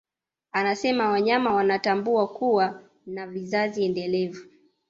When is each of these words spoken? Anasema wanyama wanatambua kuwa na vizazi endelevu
Anasema 0.51 1.09
wanyama 1.09 1.53
wanatambua 1.53 2.27
kuwa 2.27 2.83
na 3.05 3.27
vizazi 3.27 3.83
endelevu 3.83 4.45